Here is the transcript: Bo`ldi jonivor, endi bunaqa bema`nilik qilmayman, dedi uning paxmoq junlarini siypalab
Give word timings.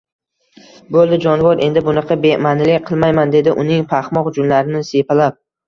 Bo`ldi 0.95 1.19
jonivor, 1.25 1.61
endi 1.65 1.83
bunaqa 1.91 2.17
bema`nilik 2.25 2.89
qilmayman, 2.89 3.37
dedi 3.37 3.55
uning 3.67 3.87
paxmoq 3.95 4.35
junlarini 4.41 4.85
siypalab 4.93 5.43